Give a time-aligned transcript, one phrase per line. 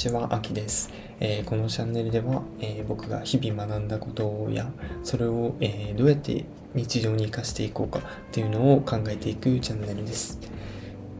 [0.00, 8.02] ちは、あきです、えーこのチャンネルでは、えー僕が日々学んだことや、それを、えーどうやって日常に生かしていこうかっ
[8.32, 10.38] ていうのを考えていくチャンネルです。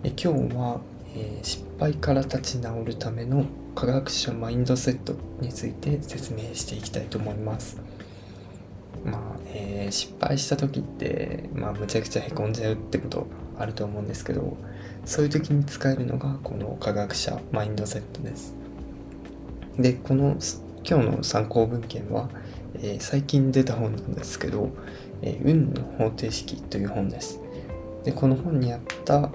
[0.02, 0.80] え今日は、
[1.14, 7.82] え失敗から立ち直るための科学者マインドセットについて説明していきたいと思います。
[9.04, 13.26] まあ、えー失敗した時って、まあ、むちゃくちゃへこんじゃうってこと
[13.58, 14.56] あると思うんですけど、
[15.04, 18.58] そういう時に使えるのがこの科学者マインドセットです。
[19.80, 20.36] で、この
[20.84, 22.28] 今日の参考文献は、
[22.74, 24.70] えー最近出た本なんですけど、
[25.22, 27.40] えー運の方程式という本です。
[28.04, 29.30] で、この本にあった、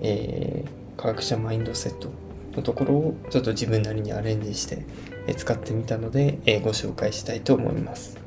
[0.00, 2.08] えー科学者マインドセット
[2.54, 4.86] のところをちょっと自分なりにアレンジして、
[5.26, 8.18] え使ってみたので、えーご紹介したいと思います。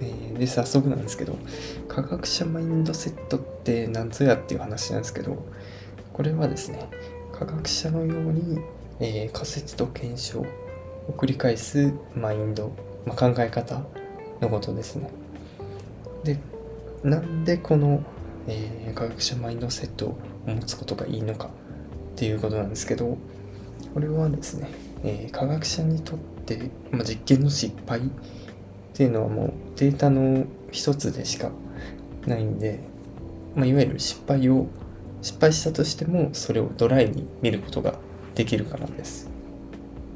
[0.00, 1.36] えで、早速なんですけど、
[1.88, 5.44] 科学者マインドセットって何ぞやっていう話なんですけど、
[6.12, 6.88] これはですね、
[7.32, 8.58] 科学者のように、
[9.00, 10.46] えー仮説と検証を
[11.16, 12.72] 繰り返すマインド、
[13.06, 13.82] まあ、考え方
[14.40, 15.10] のことですね。
[16.24, 16.38] で、
[17.02, 18.02] なんでこの、
[18.46, 21.50] えー科学者マインドセットを持つことがいいのかっ
[22.16, 23.16] ていうことなんですけど、
[23.94, 24.68] これはですね、
[25.04, 28.02] えー科学者にとって、まあ、実験の失敗っ
[28.94, 31.50] ていうのはもうデータの一つでしか
[32.26, 32.80] ないんで、
[33.54, 34.66] まあ、いわゆる失敗を
[35.22, 37.98] 失敗したとしてもそれをドライに見ることが
[38.38, 39.28] できるからです、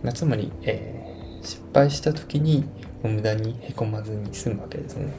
[0.05, 1.03] まあ、つまり、えー
[1.45, 2.65] 失敗した時に
[3.03, 5.13] 無駄にへこまずに済むわけですね。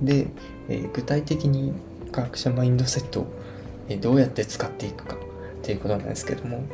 [0.00, 0.28] で、
[0.70, 1.74] えー具体的に
[2.10, 3.26] 科学者マインドセットを、
[3.90, 5.18] えーどうやって使っていくかっ
[5.60, 6.64] ていうことなんですけども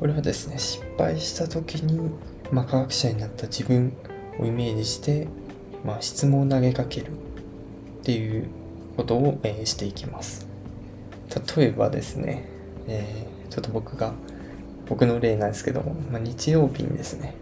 [0.00, 2.10] これはですね失敗した時に、
[2.50, 3.92] まあ、科学者になった自分
[4.38, 5.28] をイメージして、
[5.84, 7.10] まあ、質問を投げかけるっ
[8.02, 8.46] ていう
[8.96, 10.46] ことを、えーしていきます。
[11.54, 12.48] 例えばですね、
[12.88, 14.14] えーちょっと僕が
[14.88, 17.34] 僕の例なんですけども、まあ、日曜日にですね、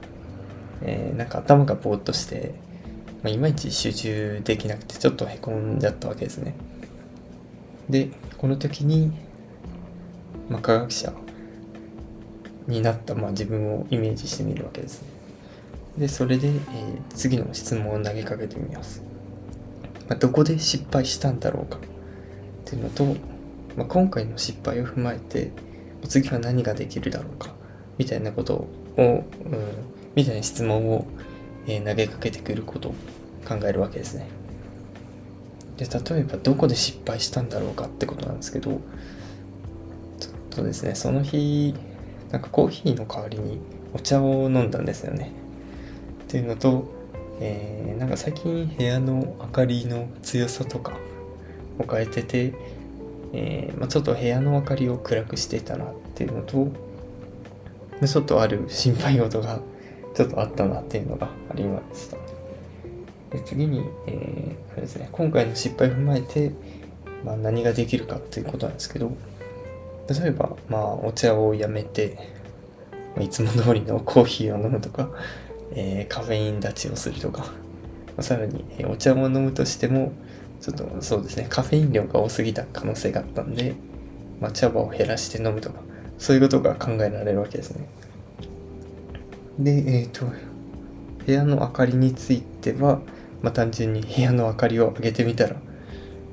[0.83, 2.55] えーなんか頭がぼーっとして、
[3.23, 6.55] まあ、いまいち集中できなくてちょっとへこんじゃったわけですね。
[7.89, 9.13] でこの時に、
[10.49, 11.13] まあ、科学者
[12.67, 15.09] になった、まあ、自分をイメージしてみるわけですね。
[15.99, 16.57] でそれで、えー
[17.15, 19.03] 次の質問を投げかけてみます、
[20.09, 21.81] まあ、どこで失敗したんだろうかっ
[22.65, 23.17] ていうのと、
[23.77, 25.51] まあ、今回の失敗を踏まえて
[26.09, 27.51] 次は何ができるだろうか
[27.99, 29.25] みたいなことを、うん、
[30.15, 31.07] みたいな質問を、
[31.67, 32.95] えー投げかけてくることを
[33.47, 34.27] 考えるわけですね。
[35.77, 38.81] で例えばどこで失敗したんだろうかってことなんですけどちょっ
[40.51, 41.75] とですねその日
[42.31, 43.59] なんかコーヒーの代わりに
[43.95, 45.33] お茶を飲んだんですよね。
[46.25, 46.85] っていうのと、
[47.41, 50.97] えーなんか最近部屋の明かりの強さとか
[51.79, 52.55] を変えてて、
[53.33, 56.69] えーまあ、ちょっと部屋の明かりを暗くしてたなっていうのと
[58.01, 59.61] でちょっとある心配事が
[60.15, 62.17] ちょっとあったなっていうのがありました。
[63.31, 66.53] で次に、えーあれですね、今回の失敗を踏まえて、
[67.25, 69.13] まあ、何ができるかっていうことなんですけど
[70.09, 72.19] 例えば、まあ、お茶をやめて、
[73.21, 75.11] いつも通りのコーヒーを飲むとか、
[75.73, 77.47] えーカフェイン立ちをするとか、ま
[78.19, 80.13] あさらに、えお茶を飲むとしても、
[80.61, 83.75] ちょっとそうですね、カフェイン量が多すぎた可能性があったんで、
[84.41, 85.81] まあ、茶葉を減らして飲むとか、
[86.19, 87.89] そういうことが考えられるわけですね。
[89.59, 90.27] で、えっ、と、
[91.27, 93.01] 部屋の明かりについては、
[93.43, 95.57] まあ、単純に部屋の明かりを上げてみたら、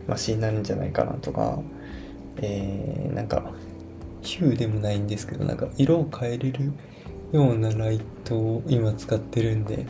[0.07, 1.59] マシになるんじゃないかなとか、
[2.41, 3.51] えー、なんか、
[4.21, 6.73] ヒューでもないんですけど、なんか色を変えれる
[7.31, 9.85] ようなライトを今使ってるんで、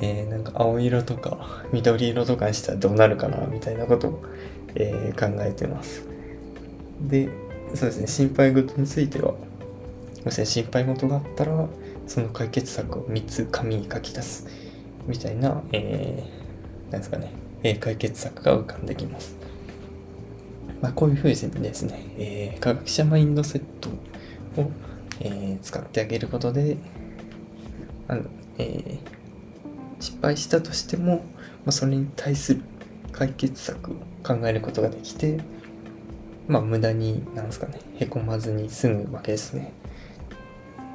[0.00, 4.22] えーなんか青色とか緑色とかにしたらどうなるかなみたいなことを、
[4.74, 6.06] えー考えてます。
[7.00, 7.28] で、
[7.74, 9.34] そうですね、心配事については、
[10.24, 11.66] もし心配事があったら、
[12.06, 14.46] その解決策を3つ紙に書き出す
[15.06, 17.32] みたいな、えーなんですかね、
[17.62, 19.36] えー解決策が浮かんできます。
[20.82, 23.88] まあ、こういうふうにですね、えー科学者マインドセット
[24.60, 24.70] を、
[25.20, 26.76] えー使ってあげることで、
[28.08, 28.22] あの
[28.58, 29.15] えー
[30.00, 31.22] 失敗したとしても、ま
[31.66, 32.62] あ、それに対する
[33.12, 35.40] 解決策を考えることができて、
[36.48, 39.72] まあ、無駄に、なんですかね、へこまずに済むわけですね。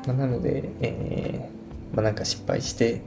[0.07, 3.01] まあ、なので、えーまあ、なんか失敗して、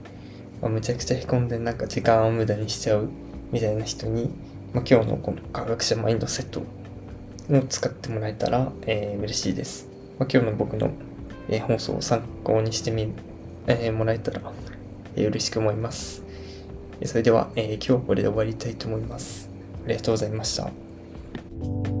[0.61, 3.09] まあ、むちゃくちゃへこんで、なんか時間を無駄にしちゃう
[3.51, 4.29] みたいな人に、
[4.73, 9.87] まあ、今日のこの科学者マインドセットを使ってもらえたら、えー嬉しいです。
[10.19, 10.91] まあ、今日の僕の、
[11.49, 13.11] えー放送を参考にしてみ、
[13.67, 14.41] えーもらえたら、
[15.15, 16.23] よろしく思います。
[17.03, 19.49] それでは、え今日はこれで終わりたいと思います。
[19.85, 21.94] ありがとうございました。